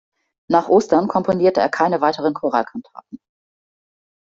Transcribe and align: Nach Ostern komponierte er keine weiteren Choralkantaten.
Nach 0.49 0.67
Ostern 0.67 1.07
komponierte 1.07 1.59
er 1.61 1.69
keine 1.69 2.01
weiteren 2.01 2.33
Choralkantaten. 2.33 3.19